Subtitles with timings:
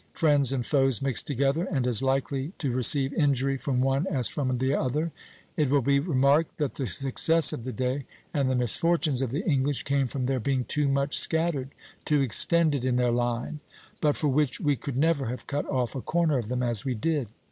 [0.13, 4.57] friends and foes mixed together and as likely to receive injury from one as from
[4.57, 5.11] the other.
[5.55, 9.45] It will be remarked that the success of the day and the misfortunes of the
[9.45, 11.69] English came from their being too much scattered,
[12.03, 13.59] too extended in their line;
[14.01, 16.95] but for which we could never have cut off a corner of them, as we
[16.95, 17.27] did.